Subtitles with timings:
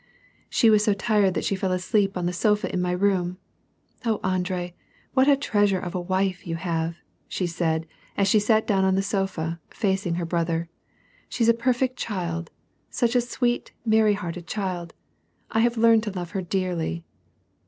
[0.49, 3.37] "She was so tired that she fell asleep on the sofa in my room!
[4.03, 4.73] Oh, Andre,
[5.13, 6.95] what a treasure of a wife, you have,"
[7.27, 7.85] she said,
[8.17, 10.69] as she sat down on the sofa, facing her brother."
[11.29, 12.49] She is a perfect child,
[12.89, 14.95] such a sweet, merry hearted child.
[15.51, 17.05] I have learned to love her dearly